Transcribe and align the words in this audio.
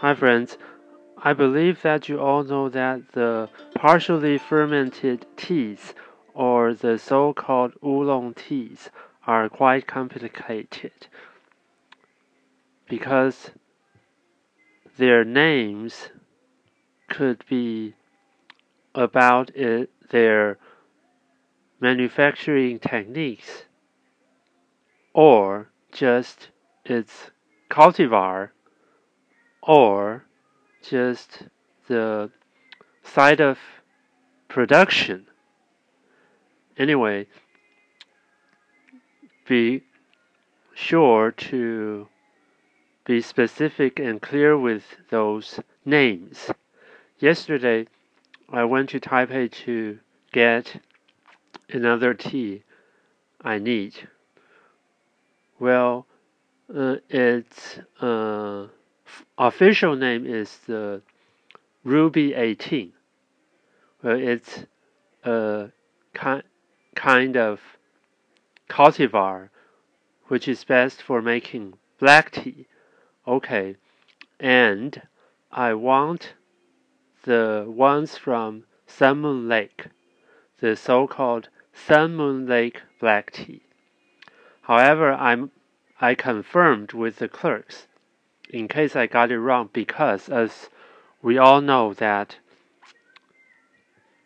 Hi, 0.00 0.14
friends. 0.14 0.58
I 1.16 1.32
believe 1.32 1.80
that 1.80 2.06
you 2.06 2.20
all 2.20 2.44
know 2.44 2.68
that 2.68 3.12
the 3.12 3.48
partially 3.74 4.36
fermented 4.36 5.24
teas, 5.38 5.94
or 6.34 6.74
the 6.74 6.98
so 6.98 7.32
called 7.32 7.72
oolong 7.82 8.34
teas, 8.34 8.90
are 9.26 9.48
quite 9.48 9.86
complicated 9.86 11.06
because 12.86 13.52
their 14.98 15.24
names 15.24 16.10
could 17.08 17.42
be 17.48 17.94
about 18.94 19.48
it, 19.56 19.88
their 20.10 20.58
manufacturing 21.80 22.78
techniques 22.78 23.64
or 25.14 25.70
just 25.90 26.50
its 26.84 27.30
cultivar 27.70 28.50
or 29.66 30.24
just 30.82 31.42
the 31.88 32.30
side 33.02 33.40
of 33.40 33.58
production. 34.48 35.26
Anyway, 36.78 37.26
be 39.46 39.82
sure 40.74 41.30
to 41.30 42.08
be 43.04 43.20
specific 43.20 43.98
and 43.98 44.20
clear 44.20 44.58
with 44.58 44.84
those 45.10 45.60
names. 45.84 46.50
Yesterday, 47.18 47.86
I 48.50 48.64
went 48.64 48.90
to 48.90 49.00
Taipei 49.00 49.50
to 49.64 49.98
get 50.32 50.80
another 51.70 52.14
tea 52.14 52.62
I 53.42 53.58
need. 53.58 54.08
Well, 55.58 56.06
uh, 56.74 56.96
its 57.08 57.78
uh, 58.00 58.66
official 59.38 59.96
name 59.96 60.26
is 60.26 60.58
the 60.66 61.02
Ruby 61.84 62.34
18. 62.34 62.92
Well, 64.02 64.18
it's 64.18 64.64
a 65.24 65.70
ki 66.14 66.42
kind 66.94 67.36
of 67.36 67.60
cultivar 68.68 69.50
which 70.28 70.48
is 70.48 70.64
best 70.64 71.02
for 71.02 71.22
making 71.22 71.74
black 71.98 72.30
tea. 72.30 72.66
Okay, 73.26 73.76
and 74.40 75.02
I 75.52 75.74
want 75.74 76.34
the 77.22 77.64
ones 77.66 78.16
from 78.16 78.64
Sun 78.86 79.20
Moon 79.20 79.48
Lake, 79.48 79.86
the 80.60 80.76
so 80.76 81.06
called 81.06 81.48
Sun 81.72 82.16
Moon 82.16 82.46
Lake 82.46 82.82
black 83.00 83.32
tea. 83.32 83.62
However, 84.62 85.12
I'm, 85.12 85.50
I 86.00 86.14
confirmed 86.14 86.92
with 86.92 87.16
the 87.16 87.28
clerks 87.28 87.86
in 88.50 88.68
case 88.68 88.94
I 88.94 89.06
got 89.06 89.30
it 89.30 89.38
wrong 89.38 89.70
because, 89.72 90.28
as 90.28 90.68
we 91.22 91.38
all 91.38 91.60
know, 91.60 91.92
that 91.94 92.36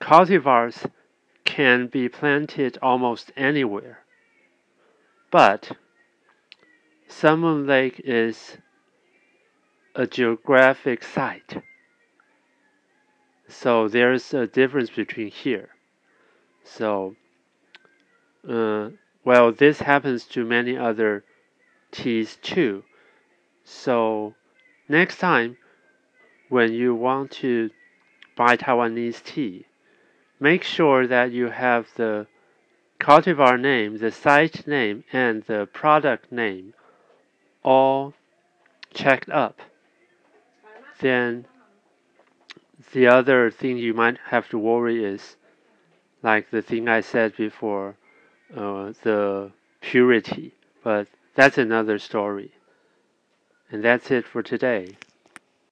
cultivars 0.00 0.90
can 1.44 1.86
be 1.86 2.08
planted 2.08 2.78
almost 2.82 3.32
anywhere. 3.36 4.00
But 5.30 5.72
Sun 7.08 7.40
Moon 7.40 7.66
Lake 7.66 8.00
is 8.04 8.58
a 9.94 10.06
geographic 10.06 11.02
site. 11.02 11.62
So 13.48 13.86
there's 13.88 14.32
a 14.34 14.46
difference 14.46 14.90
between 14.90 15.28
here. 15.28 15.68
So, 16.64 17.16
uh, 18.48 18.90
well, 19.24 19.52
this 19.52 19.80
happens 19.80 20.24
to 20.28 20.44
many 20.44 20.76
other 20.76 21.24
teas 21.90 22.36
too. 22.36 22.84
So, 23.74 24.34
next 24.88 25.16
time 25.16 25.56
when 26.48 26.72
you 26.72 26.94
want 26.94 27.32
to 27.42 27.70
buy 28.36 28.56
Taiwanese 28.56 29.24
tea, 29.24 29.66
make 30.38 30.62
sure 30.62 31.06
that 31.06 31.32
you 31.32 31.48
have 31.48 31.88
the 31.96 32.26
cultivar 33.00 33.58
name, 33.58 33.98
the 33.98 34.12
site 34.12 34.66
name, 34.66 35.04
and 35.12 35.42
the 35.44 35.66
product 35.72 36.30
name 36.30 36.74
all 37.64 38.14
checked 38.92 39.30
up. 39.30 39.60
Then 41.00 41.46
the 42.92 43.06
other 43.08 43.50
thing 43.50 43.78
you 43.78 43.94
might 43.94 44.18
have 44.26 44.48
to 44.50 44.58
worry 44.58 45.02
is 45.02 45.36
like 46.22 46.50
the 46.50 46.62
thing 46.62 46.88
I 46.88 47.00
said 47.00 47.36
before, 47.36 47.96
uh, 48.54 48.92
the 49.02 49.50
purity. 49.80 50.54
But 50.84 51.08
that's 51.34 51.58
another 51.58 51.98
story. 51.98 52.52
And 53.72 53.82
that's 53.82 54.10
it 54.10 54.26
for 54.26 54.42
today. 54.42 54.96